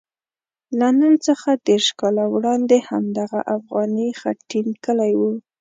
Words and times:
له 0.79 0.87
نن 0.99 1.13
څخه 1.27 1.49
دېرش 1.67 1.87
کاله 1.99 2.25
وړاندې 2.33 2.77
همدغه 2.89 3.39
افغاني 3.55 4.07
خټین 4.19 4.67
کلی 4.85 5.13
وو. 5.19 5.31